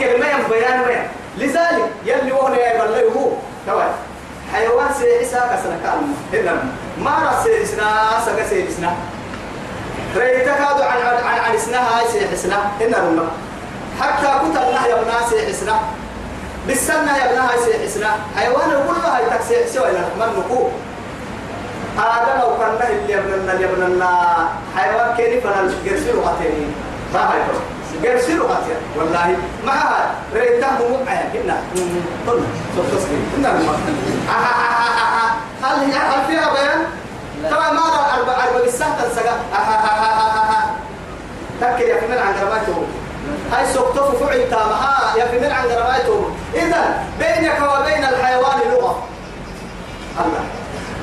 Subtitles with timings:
[0.00, 1.06] كلمة بيان بيان
[1.38, 3.30] لذلك يلي وهنا يا بلي هو
[3.66, 3.84] توي
[4.52, 6.62] حيوان سيحسا كسنا كلمة هنا
[6.98, 7.86] ما رأس سيحسنا
[8.26, 8.92] سجى سيحسنا
[10.16, 13.28] ريتك هذا عن عن عن, عن اسنها هاي سيحسنا هنا رمى.
[14.00, 15.80] حتى كنت الله يا ابنها سيحسنا
[16.66, 20.70] بالسنة يا ابنها هاي سيحسنا حيوان له هاي تكسي سوى إلى من نقول؟
[21.96, 26.74] هذا لو كان اللي يبننا اللي يبننا حيوان كيني فانا جرسي لغتين
[27.14, 27.40] ما هاي
[28.02, 29.36] جرسي لغتين والله
[29.66, 31.56] معها ريته مقعد هنا
[32.26, 33.06] قلنا سوف
[33.38, 33.50] هنا
[35.62, 36.80] هل هي هل فيها بيان؟
[37.50, 37.80] طبعا ما
[38.18, 39.32] أربع أربع السنة تنسجا
[41.60, 42.86] تكر يا فمن عن رماته
[43.52, 49.02] هاي سوكتوف فعل تامها يا فمن عن رماته إذا بينك وبين الحيوان لغة.
[50.20, 50.44] الله.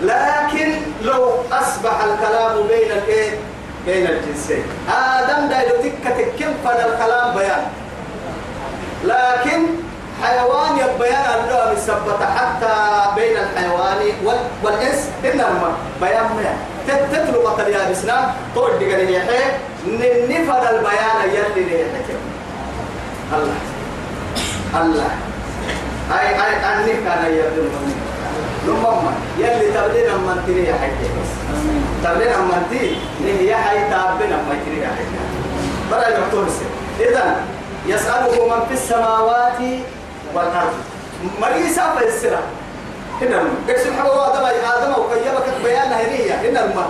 [0.02, 3.40] لكن لو أصبح الكلام بين الإيه؟
[3.88, 4.64] بين الجنسين.
[4.91, 7.64] آدم دا يتك تكم فن الكلام بيان.
[9.04, 9.59] لكن
[10.23, 12.75] حيوان يبيان اللغة مثبتة حتى
[13.16, 14.39] بين الحيوان وال...
[14.64, 15.02] والإنس.
[15.23, 16.53] إنما بيان ما
[17.12, 18.36] تتلو قتل يا بسنا.
[18.56, 19.45] تقول دي قال يحيى
[20.31, 22.17] نفر البيان يلي ليحيى
[23.34, 23.59] الله.
[24.75, 25.12] الله.
[26.12, 27.64] أي أي أني كان يبدو
[28.68, 30.92] نمما يلي تبدين من تري يا حي
[32.04, 35.06] تبدين من تري نه يا حي تابين من تري يا حي
[35.92, 36.48] برا يعطون
[37.00, 37.36] إذا
[37.88, 39.59] يسأله من في السماوات
[40.34, 40.78] والأرض.
[41.42, 42.40] مريسا فيسرا
[43.22, 43.38] هنا
[43.68, 44.46] قال سبحانه الله آدم
[44.78, 46.34] آدم وقيمك بيان هنية.
[46.50, 46.90] هنا الماء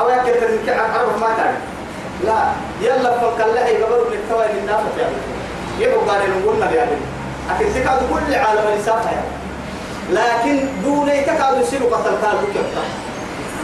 [0.00, 1.60] أو يكتر تنك عرف ما تعرف.
[2.24, 2.38] لا.
[2.82, 5.16] يلا فالكلاحي قبل من التوى للنافة يعني
[5.78, 6.90] يبقى قال نقولنا يعني
[7.50, 9.26] أكيد تكاد كل عالم لسافة يعني
[10.12, 12.82] لكن دون يتكاد يصير قتل كان بكرة.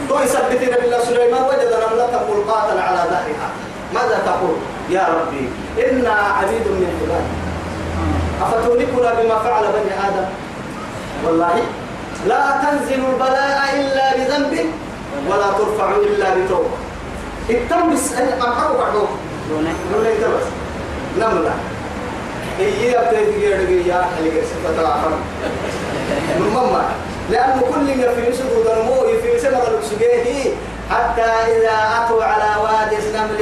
[0.09, 3.49] تو يثبت بالله سليمان وجد نملة ملقاة على ظهرها
[3.93, 4.57] ماذا تقول؟
[4.89, 5.49] يا ربي
[5.89, 7.25] إنا عبيد من فلان.
[8.41, 10.27] أفتهلكنا بما فعل بني آدم؟
[11.25, 11.55] والله
[12.27, 14.53] لا تنزل البلاء إلا بذنب
[15.29, 16.77] ولا ترفع إلا بتوبة.
[17.49, 19.17] التم بس أمحروا بعضهم.
[19.93, 20.45] دون يتبس
[21.17, 21.53] نملة.
[22.59, 25.11] هي بتيجي يا حلقة ستة آخر
[26.39, 26.85] نمما
[27.29, 27.85] لأنه كل
[28.15, 30.51] في يسد ودرمو في سمر الأكسجيه
[30.91, 33.39] حتى إذا أتوا على وادي النمل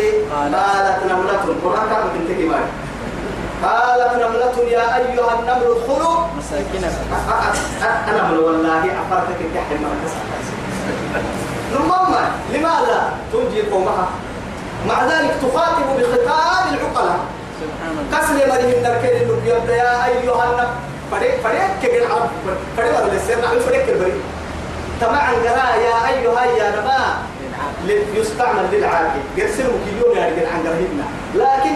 [0.55, 2.63] قالت نملة القرآن كان بنتكي ماي
[3.63, 7.05] قالت نملة يا أيها النمل ادخلوا مساكنكم
[8.07, 10.13] نمل والله أفرتك تحت مركز
[11.73, 14.07] نمما لماذا تنجي قومها
[14.87, 17.19] مع ذلك تخاطب بخطاب العقلاء
[18.11, 20.67] كسر مريم نركين النبي يا أيها النمل
[21.11, 22.29] فريق فريق كبير عرب
[22.77, 24.17] فريق ولا لسه نعمل فريق كبير.
[25.01, 26.99] تمام قراء يا أيها يا نما
[28.15, 29.21] يستعمل للعاقل.
[29.37, 31.73] يرسل كيلون يعني عن قرهنا لكن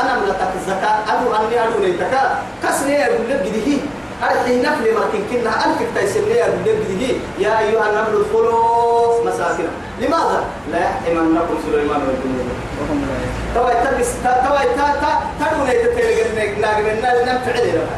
[0.00, 0.96] أنا ملتك الزكاة.
[1.08, 2.14] أدو أني أدو نيتك.
[2.62, 3.78] كسني يقول لك جديه
[4.22, 5.52] أرحي نفلي مركن كنا.
[5.64, 9.03] ألف تيسني يقول لك جديه يا أيها النمل ادخلوا.
[9.26, 9.64] مساكن
[10.00, 12.48] لماذا؟ لا يحرمنكم سليمان والجنود
[12.80, 13.06] وهم
[13.54, 17.88] لا تبس توا تا تا تدو نيتك تلقى ناقمنا نمفعل لك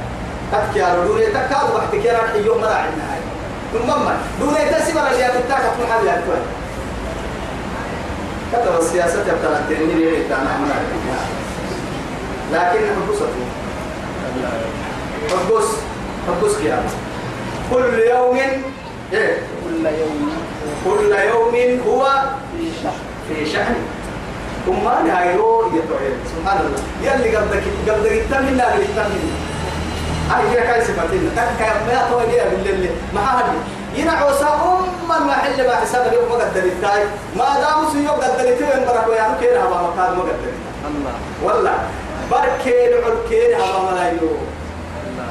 [0.53, 3.21] تكي على دوني تكاد وقت كي راح يوم راعينا هاي.
[3.73, 6.37] ثم ما دوني تسمع اللي أتتاك محل يا توي
[8.53, 10.51] كتب السياسة يبتلى التنين اللي يتعنا
[12.53, 13.27] لكن حبسته
[15.31, 15.69] حبس
[16.29, 16.83] حبس كيام
[17.73, 18.37] كل يوم
[19.13, 20.33] إيه؟ كل يوم.
[20.87, 22.09] كل يوم هو
[23.29, 23.77] في شأن.
[24.67, 26.83] ثم نهايرو يتوعد سبحان الله.
[27.03, 29.31] يلي قبلك قبلك التمنى للتمنى
[30.31, 33.45] هاي كده كاي سبتين تك ما تو جاي بالليل ما حد
[33.97, 37.03] ينعو ساهم ما حل ما حساب اليوم ما قدر التاي
[37.37, 40.53] ما دام سيو قدر التاي بركو يا كده هبا مكان ما قدر
[40.89, 41.15] الله.
[41.45, 41.79] والله.
[42.31, 44.31] بركين عركين هبا ملايو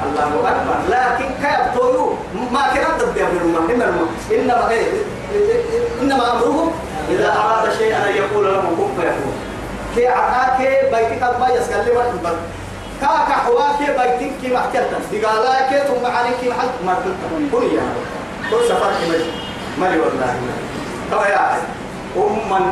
[0.04, 0.78] الله أكبر.
[0.90, 2.14] لكن كيف تويو
[2.52, 4.70] ما كان ضد يا ابن إنما انما
[5.36, 5.62] إيه
[6.02, 6.72] انما امره
[7.10, 9.34] اذا اراد شيئا ان يقول له كن فيكون
[9.96, 10.58] كي عقاك
[10.92, 12.38] بيتك ما يسكلم البر
[13.02, 17.84] كاك حواك بيتك كي محكلتا دقالاك ثم عليك محل مركلتا كل يا
[18.52, 19.26] كل سفر ملي
[19.78, 20.36] ملي والله
[21.12, 21.58] كما يا
[22.18, 22.66] أمم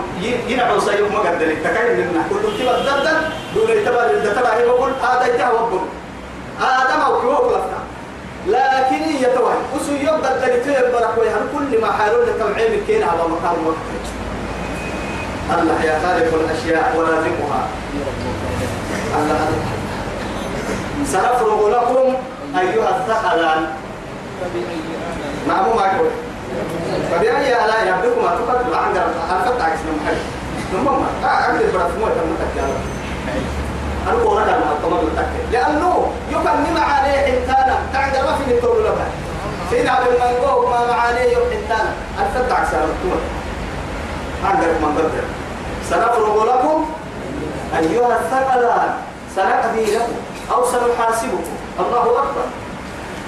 [0.48, 3.18] ينعو سيوم ما قدر التكاين لنا كل تبا الدردن
[3.56, 5.80] دون يتبع الدتبع يقول هذا يتهوى
[6.62, 7.82] آدم أو كيوك لفتا
[8.48, 14.04] لكن يتوه وسو يبقى الدليل برك ويها كل ما حالون لتوعيم الكين على مكان وقت.
[15.60, 17.68] الله يا خالق الأشياء ورازقها.
[19.19, 19.48] الله
[21.06, 22.13] سنفرغ لكم
[22.60, 23.34] أيها الثقلان.
[23.34, 23.74] آلاء
[25.48, 26.10] معمو ما يقول
[27.12, 30.18] فبأي آلاء ربكما تقدم؟ عند الفتح عكس من محل
[30.72, 32.93] ثم ما أقدر برفموه تم
[34.08, 37.80] أنا ورد المحكمة بالتكة لأنه يكلم عليه حنتانا.
[37.94, 39.08] تعد ما في نتول لها
[39.70, 41.94] سيد عبد المنقوه ما معانيه يوم حنتانا.
[42.20, 43.20] الفتع سألتوه
[44.46, 45.10] عندك ما قدر
[45.90, 46.86] سنفرغ لكم
[47.78, 48.94] أيها الثقلان.
[49.36, 50.14] سنقضي لكم
[50.52, 51.54] أو سنحاسبكم.
[51.80, 52.46] الله أكبر.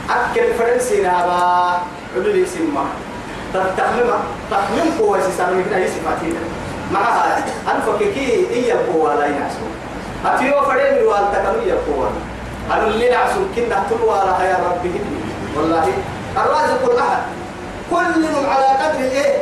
[0.09, 1.79] أكل فرنسي نابا
[2.15, 2.85] لي سما
[3.53, 4.19] تخمم.
[4.51, 6.35] تخمم قوة سيسامي من أي صفاتين
[6.93, 7.43] معها.
[7.75, 9.74] أنفككي إيا القوة لا ينعسون
[10.25, 12.09] أتيو فرين الوالتكنو إيا القوة
[12.71, 15.01] أنا اللي نعسون كنا تلوى لها يا ربي.
[15.57, 15.87] والله
[16.37, 17.21] الرازق الأحد.
[17.89, 19.37] كل على قدر الإيه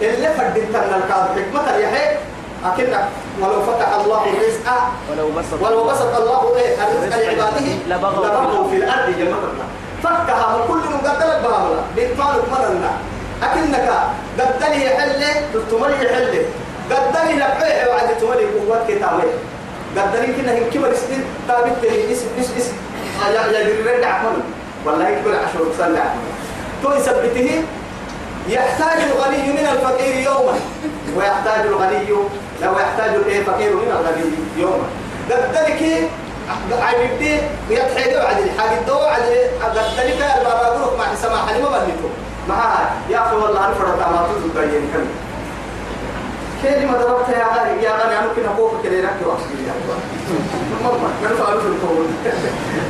[0.00, 2.16] اللي فردتنا الكاد حكمة يحيى
[2.64, 3.04] أكنك
[3.40, 4.66] ولو فتح الله الرزق
[5.10, 9.64] ولو بسط ولو بسط الله إيه؟ الرزق لعباده لبغوا في الأرض جمعنا
[10.02, 12.92] فكها من كل من قدرك بهامنا بإطفال مرنا.
[13.42, 13.88] أكنك
[14.38, 15.22] قدري يحل
[15.70, 16.42] تمري يحل
[16.90, 19.24] قدري نبعيه وعد تمري قوات كتابه.
[19.96, 22.72] قدري كنا هم كبر سنين تابت اسم اسم اسم
[23.34, 24.36] يا يا جرير عمل
[24.86, 26.14] والله كبر عشر سنة
[26.82, 27.62] تو يثبته
[28.48, 30.54] يحتاج الغني من الفقير يوما.
[31.16, 32.08] ويحتاج الغني
[32.62, 34.24] لو يحتاج الإيه؟ فقير من الغني
[34.56, 34.86] يوما.
[35.30, 36.10] قدرك
[36.82, 37.38] عبدي
[37.70, 38.50] يتحيد عدل.
[38.58, 39.36] حاجة دو عدل.
[39.62, 40.08] قدرك
[40.38, 42.08] البابا مع سماح لما بنيتو
[42.48, 44.90] معها يا أخي والله أنا فرط ما تزود بين
[46.64, 49.74] كلمة ضربتها يا غالي يا غالي أنا كنا فوق كده يركب واحد يا
[50.84, 52.06] ماما كانوا فعلوا في الكون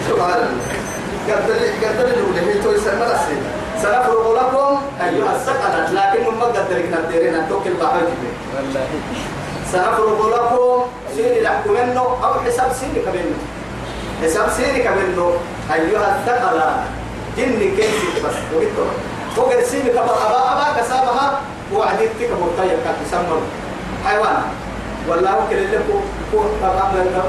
[0.09, 0.65] سبحان الله.
[1.29, 3.43] قدر قدر له هي تو يسمى السيد
[3.82, 8.09] سنفرغ لكم أيها الثقلات لكن ما قدرك نديرين توكل بحاجه
[8.56, 8.87] والله.
[9.73, 10.85] سنفرغ لكم.
[11.17, 13.38] سيري لحكم منه أو حساب سيري كمنه
[14.23, 15.32] حساب سيري كمنه
[15.75, 16.85] أيها الثقلان
[17.37, 18.73] جن كيف بس وقلت
[19.37, 21.41] وقد سيري كبر أبا أبا كسابها
[21.75, 22.94] وعديت كبر طيب كان
[24.06, 24.43] حيوان.
[25.09, 25.99] والله كل اللي هو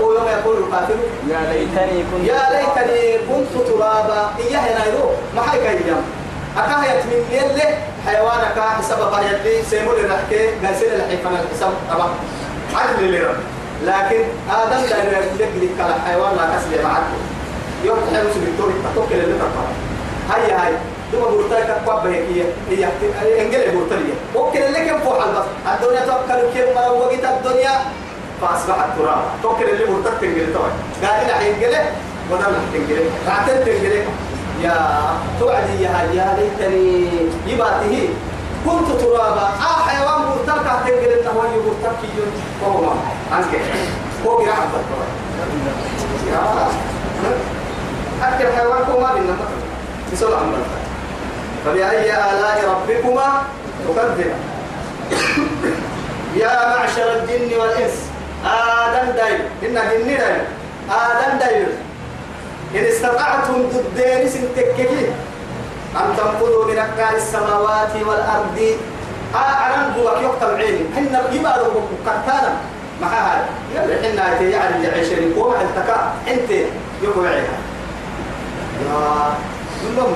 [0.01, 0.99] هو يوم يقول القاتل.
[1.29, 4.29] يا ليتني كنت يا ليتني كنت ترابا.
[4.39, 6.01] إياه نايرو ما حي كيام
[6.57, 11.73] أكاه يتمنى له حيوانك حسب قرية لي سيمول الرحكي قاسين الحيفان الحساب.
[11.91, 12.09] أبا
[12.75, 13.35] عدل اللي رب.
[13.83, 17.03] لكن آدم لا يريد لك الحيوان لا كسب معك
[17.83, 19.67] يوم تحيو سبيتوري تتوكل اللي تقرأ
[20.31, 20.73] هيا هاي
[21.11, 25.45] دوما بورتاي كقواب هي هي انجل بورتالية وكل اللي كم فوق البس.
[25.73, 27.71] الدنيا توكل كم مرة وقت الدنيا؟
[28.41, 29.21] فأصبحت تراب.
[29.43, 30.71] توكل اللي بورتاك تنجل توي.
[31.03, 31.85] قال لها ينجله
[32.31, 34.03] وده اللي تنجله رعتين تنجله
[34.63, 34.75] يا
[35.39, 37.07] توعدي يا يا ليتني
[37.47, 38.09] يباته
[38.65, 39.41] كنت ترابا.
[39.41, 42.31] آه حيوان بورتاك تنجل إنه هو بورتاك يجون.
[42.63, 42.91] وهو ما
[43.31, 43.45] عنك
[44.25, 44.85] هو الضبط
[46.31, 46.69] يا
[48.23, 49.35] أكل حيوان كما بينا
[50.13, 50.57] بسول عمل
[51.65, 53.41] فبأي آلاء ربكما
[53.87, 54.39] تكذبان.
[56.35, 57.93] يا معشر الجن والإنس
[58.45, 59.39] آدم داير.
[59.63, 60.41] إن جن داير.
[60.89, 61.67] آدم داير.
[62.75, 65.07] إن استطعتم تدين سنتككي
[65.95, 68.77] أن تنفذوا من أقطار السماوات والأرض؟
[69.35, 71.59] أعلم هو يقطع عيني حنا يبقى
[72.05, 72.53] كتانا
[73.01, 73.45] مع هذا؟
[73.75, 76.49] يلا حنا يعني عشرين ومع التكا أنت
[77.03, 77.59] يقوى عينها
[79.85, 80.13] كلهم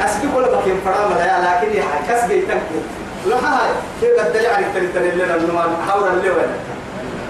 [0.00, 2.78] كسبي كل بكين فرام لا لكن يا كسبي تنكو.
[3.26, 3.70] لو هاي
[4.00, 6.52] كيف قد يعني تري تري لنا النوان حول اللي وين؟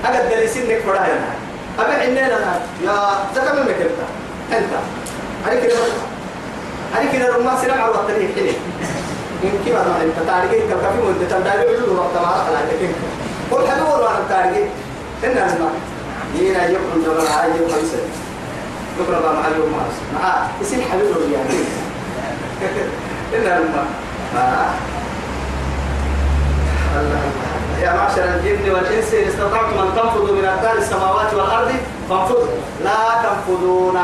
[0.04, 1.30] أنا دلي سنك فرا هنا.
[1.78, 2.28] أبي عندنا
[2.84, 2.94] يا
[3.34, 4.00] زكام منك أنت
[4.52, 4.72] أنت.
[5.46, 5.74] أنا كده
[6.98, 8.52] أنا كده رما سلام على اللي حلي
[9.44, 12.90] يمكن أنا أنت؟ تاريخي كم في مدة تداري علو وقت ما على كده
[13.50, 14.64] كل حلو ولا أنا تاريخي
[15.24, 15.68] إن أنا
[16.38, 17.52] ينا يكون جبل عايز
[19.00, 21.58] نقرا مع معلوم مع مع يصير حبيب يعني
[23.34, 23.86] إن الماء
[27.82, 31.72] يا معشر الجن والإنس إن استطعتم أن تنفذوا من أقدار السماوات والأرض
[32.08, 32.46] فانفذوا.
[32.84, 33.94] لا تنفذون.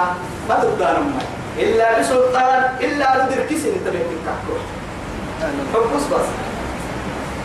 [0.48, 1.18] ما تقدرون
[1.58, 4.54] إلا بسلطان إلا ندير كيسين انت بيت الكحكو
[5.74, 6.26] فبص بس.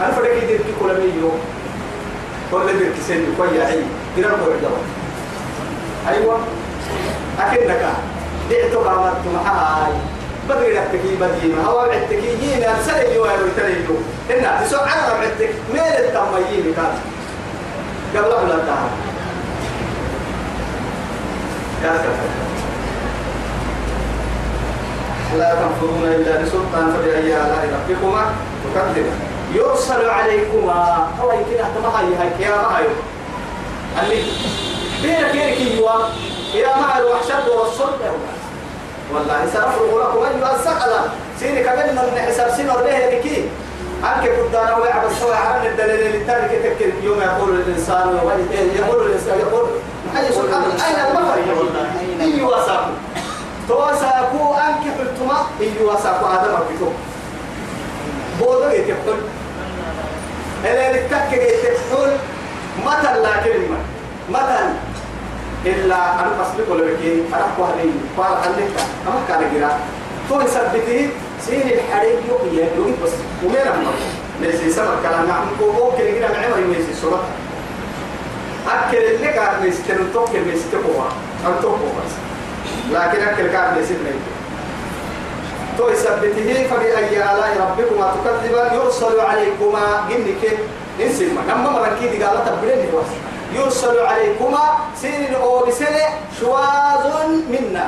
[0.02, 1.32] أنا فرق يدير كي كل ميو
[2.52, 3.82] كل دير كيسين يكوي يعي
[4.16, 4.54] دير الكوي
[6.08, 6.40] أيوة.
[7.40, 7.84] أكنك
[8.50, 9.94] دعتو قامت معاي.
[10.50, 13.96] بدري ربتكي بدينا أو عدتكي يينا سلي يو يو تليو
[14.32, 16.94] إن تسوع على عدتك ميل التميين كان.
[18.16, 18.90] قبل قبل الدهر.
[25.38, 28.24] لا تنفذون إلا بسلطان فبأي آلاء ربكما
[28.64, 29.20] تكذبان.
[29.54, 31.08] يرسل عليكما.
[31.22, 32.86] هو يمكن أحتمها هي يا معي
[34.04, 34.24] اللي
[35.04, 35.92] بينك بينك يوا
[36.54, 38.02] يا ما الوحشة والصلب.
[39.14, 41.02] والله سأفرغ لكم أيها السقلة.
[41.40, 43.50] سيني كملنا من حساب سنة ليه لكي.
[44.04, 48.20] أنك كنت أنا ولعب السوى عن الدليل التالي كتك يوم يقول الإنسان
[48.80, 49.70] يقول الإنسان يقول
[50.18, 51.34] أي سؤال أين المفر
[52.22, 52.90] أي وساق.
[53.68, 56.90] توساقوا أنك حلتما أي وساقوا آدم أبكتو
[58.40, 59.20] بوضو يتقل
[60.66, 62.12] إلى التكي يتقل
[62.86, 63.78] مثل لا كلمة؟
[64.30, 64.66] مثل
[65.66, 66.00] إلا
[66.42, 68.76] أسبق ولا بكين أنا قهري قال عليك.
[69.08, 69.72] أما كان جرا.
[70.30, 71.10] تو يثبته.
[71.46, 72.44] سين الحريق يوم
[72.78, 73.12] يوم بس.
[73.44, 73.94] ومين أمر؟
[74.42, 75.46] ليس سبب كلام نعم.
[75.62, 76.28] هو كل جرا.
[76.28, 77.24] معه يميز الصورة
[78.68, 81.04] أكل اللي قاعد يستلم توكل يستقوا
[81.46, 82.14] أو توكل بس.
[82.92, 84.20] لكن أكل قاعد يستلم
[85.78, 86.68] تو يثبته.
[86.70, 88.76] فبأي آلاء ربكما تكذبان.
[88.76, 90.08] يرسل عليكما.
[90.10, 90.44] جنك
[91.02, 92.80] انسلما لما مركي دي قالت تبرين
[93.56, 94.66] يرسل عليكما
[95.02, 96.06] سين أو بسنة
[96.40, 97.06] شواظ
[97.50, 97.88] منا.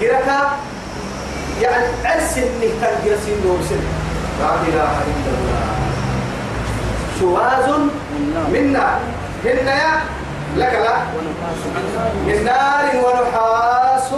[0.00, 0.40] جركا
[1.62, 3.90] يعني عرس النهتر جرسين بسنة
[4.40, 5.64] لا إله إلا الله.
[7.20, 7.66] شواظ
[8.52, 8.88] منا.
[9.44, 9.92] منا يا؟
[10.56, 10.96] لك لا.
[12.26, 14.08] من نار ونحاس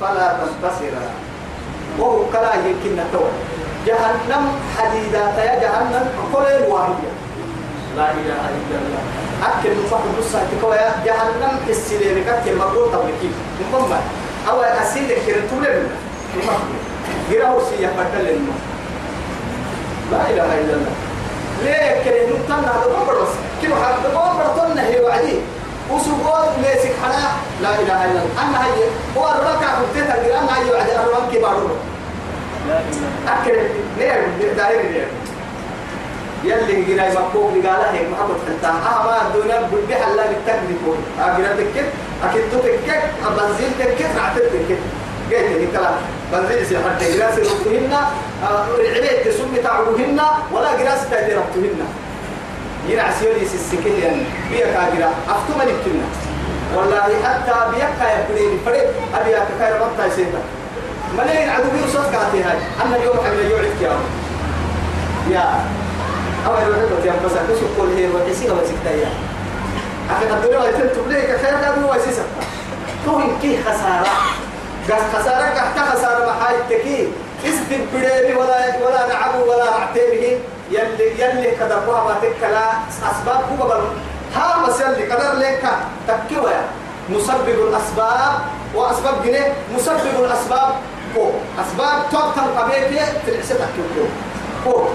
[0.00, 1.06] فلا تنتصرا
[1.98, 3.24] وهو كلا يمكن تو.
[3.86, 4.44] جهنم
[4.78, 7.10] حديدات يا جهنم كل واحدة
[7.96, 9.02] لا إله إلا الله.
[9.42, 13.30] أكل مصاحب نص تكوى جهنم السليم كتير مقول تبلكي.
[13.72, 13.92] مقوم
[14.48, 15.88] أو أسيد كرتول لنا
[17.30, 18.56] غيره سيا بدل لنا
[20.12, 20.94] لا إله إلا الله.
[21.64, 25.36] ليه كره نتنا هذا بقرص كيلو حد بقرصنا هي وعدي.
[25.90, 27.30] وسبوات ليسك حنا.
[27.62, 28.42] لا إله إلا الله.
[28.42, 28.84] أنا هي
[29.16, 31.68] هو الركع كنت تقول أنا هي وعدي أروان كبارو
[32.68, 33.56] لا إله أكل
[33.98, 35.06] ليه؟ داير ليه؟
[36.44, 41.52] يلي جينا يمكوك لقالا هيك محمد حتى ها ما الدنيا بدي حلا بالتكذب كون أجرا
[41.58, 41.88] تكت
[42.24, 43.02] أكيد تكت
[43.36, 44.78] بنزين تكت رعتت تكت.
[45.30, 45.94] جيت هيك كلام.
[46.32, 47.92] بنزين يصير حتى جراس ربطهن
[48.80, 50.20] العبيد تسمي تعبوهن
[50.52, 51.80] ولا جراس تأتي ربطهن
[52.88, 54.22] ينا عسيولي السكين يعني.
[54.50, 56.08] بيا كاجرا أفتو من الكلمة
[56.76, 60.38] والله حتى بيكا يبني فريق أبي أكاير ربطا يسيطا
[61.18, 62.58] ملايين عدو بيوصف كاتي هاي.
[62.86, 63.96] أنا اليوم حمل يوعد يا
[65.30, 65.83] يا.
[66.46, 69.08] أو أنا بحب يا بس أكو سكول هي وحسيها وسكتايا
[70.10, 72.22] أخي الدنيا يتم تبليك خير كانوا ويسيسا
[73.04, 74.06] توين كي خسارة.
[74.90, 77.08] قاس خسارة كحتا خسارة محاي تكي.
[77.44, 80.38] استن بديبي ولا ولا نعبو ولا نعتبه
[80.70, 82.70] يلي يلي كدروا ما تكلا.
[83.10, 83.82] أسباب هو بل
[84.34, 85.64] ها بس يلي قدر لك
[86.08, 86.50] تكيوا
[87.08, 88.32] مسبب الأسباب.
[88.74, 89.52] وأسباب جنيه.
[89.76, 90.74] مسبب الأسباب.
[91.16, 94.06] هو أسباب توقع قبيلة في الحساب تكيوا
[94.66, 94.88] هو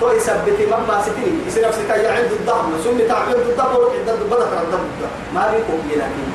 [0.00, 4.08] تو يثبت من ما ستني يصير نفسك يا عند الضغط ثم تعمل ضد الضغط وعند
[4.08, 6.26] الضغط الضغط ما بيكون لكن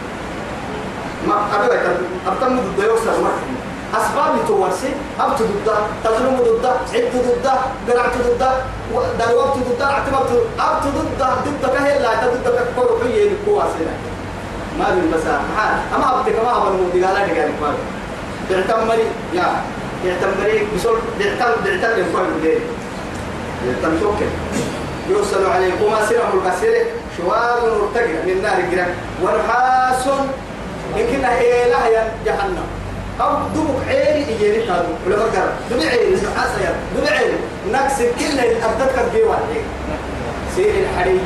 [1.28, 3.40] ما أبدا أبتم ضد يوصل مرة
[3.94, 5.70] أسباب تورسي أبت ضد
[6.04, 7.48] تظلم ضد عد ضد
[7.88, 8.44] قرعت ضد
[9.20, 13.66] دلوقت ضد اعتبرت أبت ضد ضد كهل لا ضد كفر حي القوة
[14.80, 15.28] ما بين بس
[15.96, 17.74] أما أبتك ما هو المودي قال لك يعني ما
[18.50, 19.04] تعتمري
[19.34, 19.64] يا
[20.22, 22.26] تعتمري بسول تعتم تعتم يفعل
[23.84, 24.26] تنتوكل
[25.10, 26.86] يرسل عليكما سرهم البصير
[27.18, 28.94] شوار مرتقع من نار الجرم
[29.24, 30.06] ونحاس
[30.98, 32.68] يمكن إيه لها جهنم.
[33.22, 36.76] أو دمك عيني إيجيني كادو ولا بقرة دمي عيني نحاس يا.
[36.98, 37.38] دمي عيني.
[37.72, 39.40] نكس كل أبدتك الجوال
[40.56, 41.20] سير الحري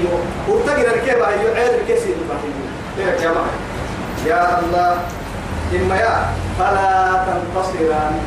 [0.50, 2.53] مرتقع الكيبة يعير الكسير البحري
[3.00, 3.53] يا جماعة.
[4.25, 4.98] يا الله.
[5.75, 6.25] إما يا.
[6.60, 8.19] فلا تنتصران.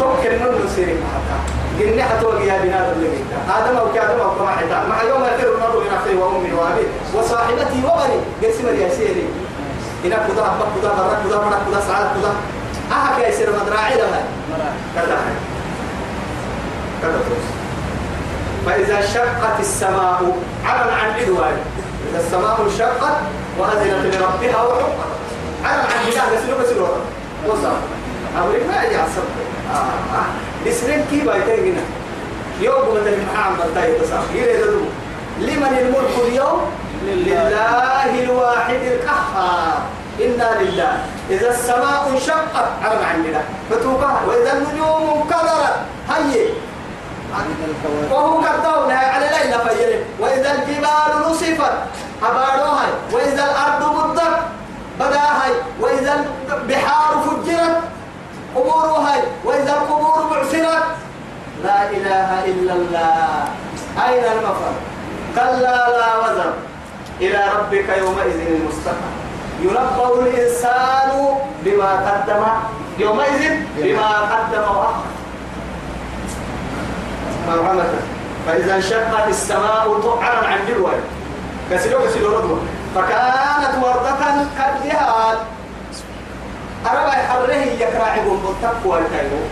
[0.00, 3.08] فكر من نسيرك حتى قلنا حتى يا بنات اللي
[3.56, 7.78] آدم أو كآدم أو كما حتى مع يوم يفر المرء من أخيه وأمه وأبيه وصاحبتي
[7.84, 8.18] وبني.
[8.42, 9.26] قسم يا سيري
[10.04, 12.32] إنا كذا أبا كذا برا كذا برا كذا سعاد كذا.
[12.92, 14.22] أها كي يصير مدراعي لها.
[14.94, 15.18] كذا.
[17.02, 17.18] كذا
[18.66, 21.56] فإذا شقت السماء عمل عن عدوان
[22.10, 23.16] إذا السماء انشقت
[23.58, 25.10] وأذنت لربها وحقت.
[25.64, 26.90] عمل عن بلاد سلوك سلوك
[27.48, 27.76] وصل.
[28.38, 29.26] أمريكا يجي عصب.
[29.74, 30.26] آه آه.
[30.64, 31.82] لسنين كي بايتين هنا.
[32.60, 34.60] يوم مثل محام بلتاي تصاب يريد
[35.40, 36.60] لمن الملك اليوم؟
[37.04, 39.78] لله الواحد القهار.
[40.20, 40.92] إنا لله.
[41.30, 45.76] إذا السماء انشقت عرم عننا فتوقع وإذا النجوم انكدرت.
[46.10, 46.46] هي
[48.10, 51.72] وهو قدرنا على ليلة فيلم وإذا الجبال نصفت.
[52.22, 54.36] أباروها وإذا الأرض مدت.
[55.00, 55.48] بداها
[55.80, 57.80] وإذا البحار فجرت.
[58.54, 60.84] قبورها وإذا القبور بعثرت
[61.64, 63.44] لا إله إلا الله.
[64.08, 64.72] أين المفر؟
[65.34, 66.52] كلا لا وزر.
[67.20, 69.12] إلى ربك يومئذ المستقر.
[69.62, 71.10] ينبأ الإنسان
[71.64, 72.42] بما قدم
[72.98, 73.42] يومئذ
[73.76, 75.04] بما قدم وأخر.
[78.46, 80.92] فإذا انشقت السماء طعرا عن جلوة.
[81.70, 82.60] كسلو كسلو ردوة
[82.94, 85.36] فكانت وردة كالدهان.
[86.86, 89.42] أربع حره يكراعبون بالتقوى الكايرو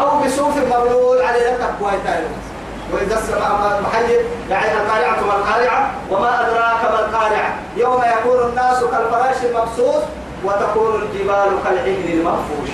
[0.00, 2.28] أو بصوف مبلول عليه التقوى الكايرو
[2.92, 7.54] وإذا السماء محيط يعني القارعة ما القارعة وما أدراك ما القارعة.
[9.44, 10.02] المبسوط
[10.44, 12.70] وتكون الجبال كالعهن المنفوش.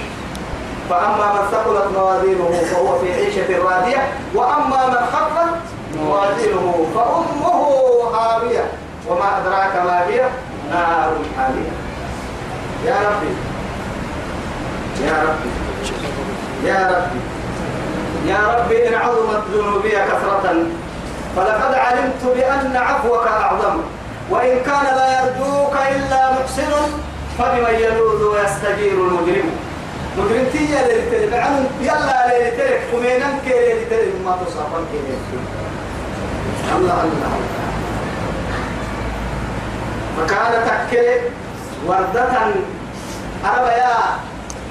[0.91, 5.55] فأما من ثقلت موازينه فهو في عيشة راضية وأما من خفت
[5.97, 7.67] موازينه فأمه
[8.15, 8.65] هاوية
[9.09, 10.21] وما أدراك ما هي؟
[10.71, 11.71] نار حامية.
[12.85, 13.56] يا ربي.
[15.05, 15.51] يا ربي.
[16.69, 17.21] يا ربي.
[18.27, 20.67] يا ربي إن عظمت ذنوبي كثرة
[21.37, 23.81] فلقد علمت بأن عفوك أعظم.
[24.31, 26.73] وإن كان لا يرجوك إلا محسن
[27.39, 29.51] فبمن يلوذ ويستجير المجرم.
[30.19, 34.99] مجرم تيجي للتلك عن يلا للتلك ومينا كي للتلك ما تصافن كي
[36.77, 37.33] الله الله.
[40.17, 41.21] فكان تكي
[41.87, 42.33] وردة.
[43.45, 43.97] أربا يا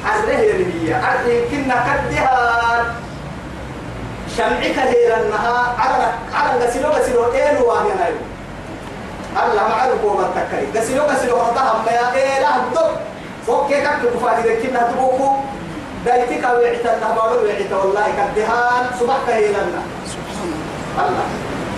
[0.06, 2.86] حره هي أرحي كنا كدها
[4.38, 8.16] شمعك هيرا النها على على غسلو غسلو إيه وهي نايو.
[9.36, 12.92] الله ما عرف هو التكري غسلو غسلو هذا ما يا إيه لا دب
[13.48, 15.30] فوق كيف كفاية لكن هتبوكو
[16.06, 19.64] دايتك ويعتا نهبارو ويعتا والله كدهان صبحك هيرا
[20.08, 21.28] سبحان الله.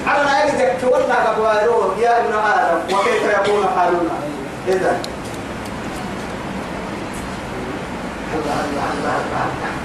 [0.07, 2.95] على ما يجد تولنا كبوارو يا ابن آدم.
[2.95, 4.15] وكيف يكون حالنا
[4.67, 4.97] إذا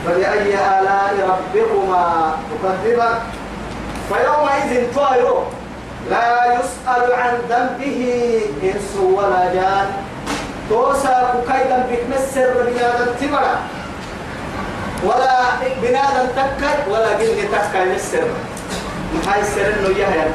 [0.07, 3.19] فبأي آلاء ربكما تكذبان؟
[4.09, 5.47] فيومئذ طائر
[6.11, 8.01] لا يسأل عن ذنبه
[8.63, 9.87] إنس ولا جان.
[10.71, 11.17] توسى
[11.49, 13.57] كيدا بتمسر بنادم تبرا
[15.05, 15.39] ولا
[15.83, 18.27] بنادم تكر ولا جن تكر يسر.
[19.15, 20.29] محاي السر إنه يهيا.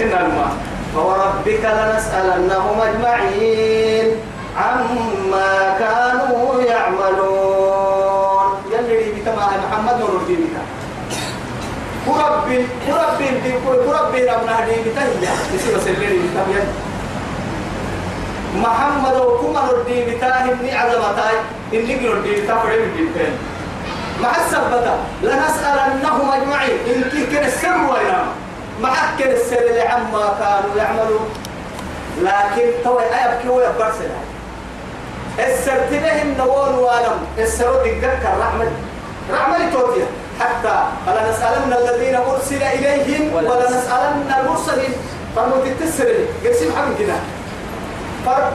[0.00, 0.52] الماء
[0.94, 4.16] فوربك لنسألنهم أجمعين
[4.56, 7.49] عما كانوا يعملون.
[10.00, 10.56] نور بك
[12.06, 12.48] كرب
[12.86, 13.18] كرب
[13.64, 16.64] كرب ربنا دي بتهيا يصير سلري بتهيا
[18.56, 21.36] محمد وكما نور دي بتاهي عظمتاي
[21.74, 23.32] إني نور دي بتاهي بتاهي
[24.22, 28.26] مع السبتة لنسألنهم أجمعين إن كان السر وينام
[28.82, 31.28] معك السر لعما كانوا يعملون
[32.22, 34.20] لكن توي أيبكي ويبرسلها
[35.38, 38.70] السرتنه النوون وانم السرود الذكر رحمة
[39.34, 40.06] رحمة توتيا
[40.40, 44.92] حتى فلا نسألن الذين أرسل إليهم ولا نسألن المرسلين
[45.36, 47.14] فرموت التسرني قسم حمد كده
[48.26, 48.52] فر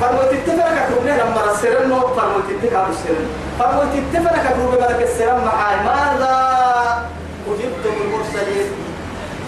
[0.00, 3.26] فرموت التفرق كروبنا لما رسلن نو فرموت التكاب السرن
[3.58, 6.34] فرموت التفرق كروب ملك السرن معاي ماذا
[7.48, 8.66] أجبتم المرسلين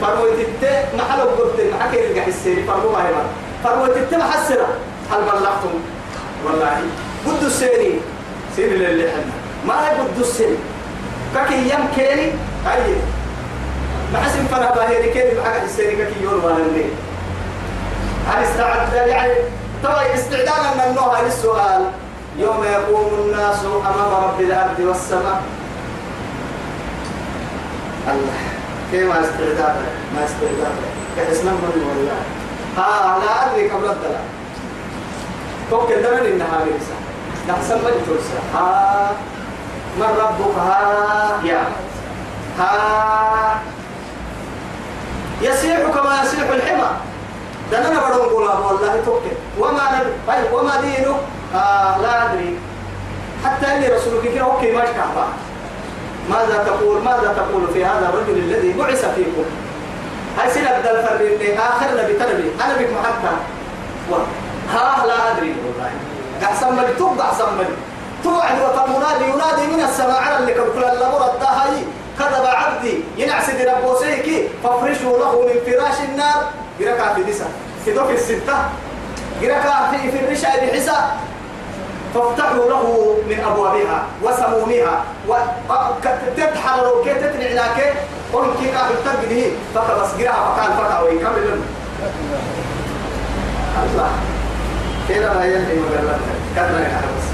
[0.00, 0.64] فرموت الت
[0.98, 3.12] محل قلت معك يرجع السيري فرمو ما هي
[3.64, 4.68] فرموت الت محسرة
[5.12, 5.74] هل بلغتم
[6.46, 6.80] والله
[7.26, 8.00] بد السيري
[8.56, 10.58] سير اللي حنا ما هي بد السيري
[11.34, 12.32] كاكي يم كيني
[12.66, 12.94] هاي
[14.12, 16.56] ما حسن فنا باهي كيني معك السيري كاكي يوم ما
[18.28, 19.32] هل استعد يعني؟
[19.84, 21.90] طبعا استعدادا من النوع للسؤال
[22.38, 25.42] يوم يقوم الناس أمام رب الأرض والسماء.
[28.08, 28.32] الله
[28.92, 29.76] كيف ما استعداد
[30.14, 30.76] ما استعداد
[31.16, 32.22] كاسمه من والله
[32.76, 34.24] ها لا أدري قبل الدلال
[35.70, 36.96] توكل دمن إنها مرسا
[37.48, 39.10] نحسن جتورسا ها.
[39.96, 41.62] من ربك؟ ها يا
[42.58, 43.60] ها.
[45.42, 46.90] يسيح كما يسيح الحمى.
[47.72, 49.36] دنا بدون قولا والله توكل.
[49.58, 51.16] وما نبي طيب وما دينه
[51.54, 52.58] آه لا أدري.
[53.44, 55.04] حتى اللي رسولك كده أوكي ما يشكح
[56.30, 59.44] ماذا تقول ماذا تقول في هذا الرجل الذي بعث فيكم؟
[60.38, 62.50] هاي سنة بدل فرد آخر نبي تنبي.
[62.64, 63.32] أنا بك محتى
[64.72, 65.90] ها لا أدري والله.
[66.42, 67.76] قحسن ملي توب قحسن ملي
[68.26, 71.76] توعد وتمنادي ينادي من السماء على اللي كل الأمر الدهي
[72.18, 76.40] كذب عبدي ينعس دي ربوسيكي فافرشوا له من فراش النار.
[76.80, 77.48] قرأك في دسا
[77.84, 78.56] في دوك الستة.
[79.42, 80.98] قرأك في في الرشا بحسا
[82.14, 82.84] فافتحوا له
[83.28, 87.78] من أبوابها وسمومها وتتحرروا كي تتنعناك
[88.32, 89.42] قل كي كافر تقده
[89.74, 91.60] فكبس قرأها فكان فكا ويكمل
[93.82, 94.10] الله.
[95.08, 96.18] كده ما يلي مقرر
[96.56, 97.26] كذا يا بس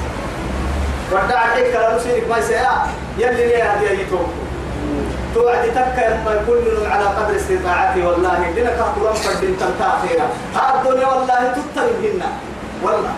[1.13, 2.73] ودع عليك كلام سيرك ما يسيا
[3.19, 4.27] يلي لي هذه يتوب
[5.35, 8.51] توعد تكر ما كل على قدر استطاعتي والله.
[8.57, 12.23] لنا كهرام فرد تنتاخيرا الدنيا والله تترهن
[12.83, 13.15] والله.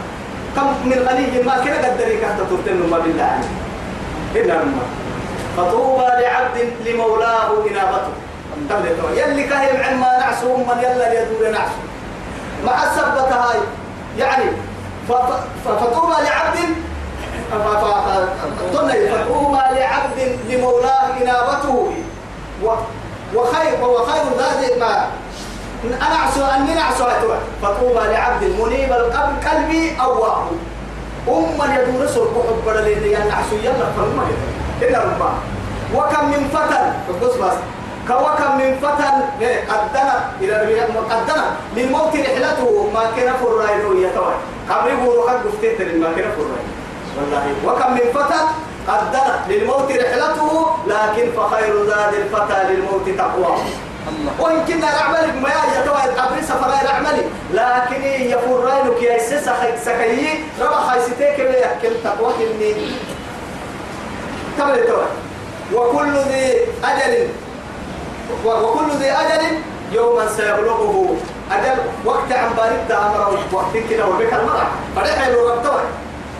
[0.56, 3.40] كم من غني ما كنا قدري كهت ترتن ما بالله.
[4.34, 4.86] إلا ما
[5.56, 8.14] فطوبى لعبد لمولاه إنابته.
[9.14, 11.80] يلي كهيم عما نعسو من يلا يدور نعسو.
[12.66, 13.58] مع السبة هاي.
[14.18, 14.44] يعني
[15.64, 16.58] فطوبى لعبد
[19.12, 21.92] فطوبى لعبد لمولاه إنابته
[23.34, 25.06] وخير وخير ذات ما
[25.84, 27.04] أنا عسو أني نعسو
[27.62, 30.46] فطوبى لعبد منيب القلب قلبي أواه
[31.28, 34.26] أم يدور سوق حب بدل يعني نعسو يلا فما
[34.82, 35.32] إلا ربما
[35.94, 37.54] وكم من فتن بص بس
[38.08, 39.14] كوكم من فتن
[39.70, 41.44] قدنا إلى قدنا
[41.76, 44.34] للموت رحلته ما كان فرائنه يتوى
[44.70, 45.44] قبل يقولوا قد
[46.00, 46.83] ما كان فرائنه
[47.16, 48.40] والله وكم من فتى
[48.88, 53.56] قدرت للموت رحلته لكن فخير زاد الفتى للموت تقوى.
[54.38, 57.22] وإن كنا نعمل ما يتوى أبري سفراء نعمل
[57.52, 62.74] لكن يفور رأينك يا إسسا سكي ربا خيستيك اللي يحكي تقوى كني.
[64.58, 65.06] كم يتوى
[65.72, 67.28] وكل ذي أجل
[68.44, 69.58] وكل ذي أجل
[69.92, 71.16] يوما سيبلغه.
[71.52, 74.66] أجل وقت عن بارد أمر وقت كده وبك المرأة.
[74.96, 75.82] فريح لو ربطوه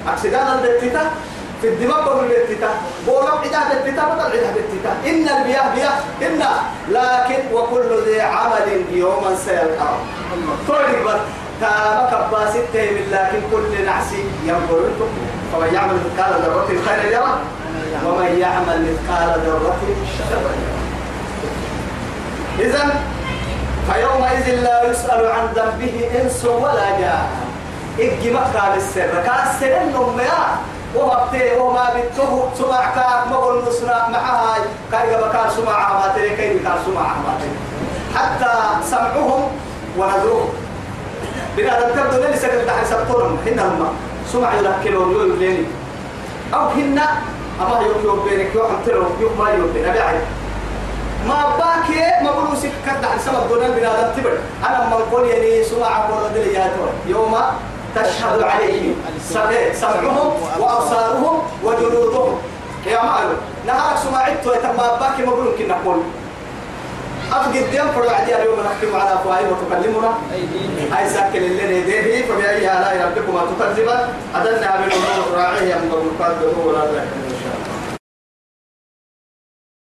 [0.08, 1.10] أكسدان البتتا
[1.62, 2.68] في الدماغ بقول البتتا
[3.06, 6.42] بولم عدا البتتا بطل عدا البتتا إن البياه بياه إن.
[6.88, 9.88] لكن وكل ذي عمل يوما سيلقى
[10.68, 11.20] طيب بس
[11.60, 14.90] تابك باسته من لكن كل نعسي ينظر
[15.52, 17.38] فمن يعمل مثقال ذرة خيرا يرى
[18.06, 19.78] ومن يعمل مثقال ذرة
[20.18, 20.54] شرا
[22.58, 23.00] إذا
[23.92, 27.26] فيومئذ لا يسأل عن ذنبه إنس ولا جان
[27.98, 29.08] إجي مكة بالسر.
[29.26, 30.56] كاسر النوم يا
[30.94, 34.56] وهبتي وما بتوه سمع كاك ما قول نصنا معها
[34.92, 37.50] كاي بكار سمع ما تري كاي بكار سمع ما تري
[38.14, 38.52] حتى
[38.90, 39.42] سمعهم
[39.98, 40.48] ونظرهم
[41.56, 43.88] بنا تبدو لي سكت تحت سبتهم هنا هم.
[44.32, 45.64] سمع يلكلون يقول لي
[46.54, 47.06] أو هنا
[47.60, 50.18] أما يوم بينك يوم تلو يوم ما يوم بين أبي
[51.28, 54.22] ما باكي ما بقولوا سك كده عن سبب دون البنادم
[54.68, 56.60] أنا ما أقول يعني سمع أقول دليل
[57.06, 57.34] يوم
[57.96, 58.94] تشهد عليهم.
[59.72, 62.38] سمعهم وأبصارهم وجلودهم.
[62.86, 65.98] يا معلم نهارك سمعت ويتما باكي مبروك نقول
[67.32, 70.12] أفقد ديم فرع عدي اليوم نحكم على أفواههم وتكلمنا.
[70.92, 76.52] هاي ساكن اللي نديه فبأي آلاء ربكما تكذبا أدلنا من النور راعيه من قبل قادر
[76.66, 77.04] ولا الله